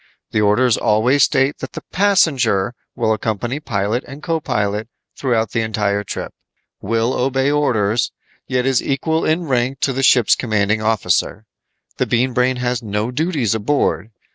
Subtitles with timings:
[0.31, 5.61] The orders always state that the 'passenger' will accompany pilot and co pilot throughout the
[5.61, 6.33] entire trip,
[6.81, 8.11] will obey orders,
[8.47, 11.45] yet is equal in rank to the ship's commanding officer.
[11.97, 14.09] The Bean Brain has no duties aboard.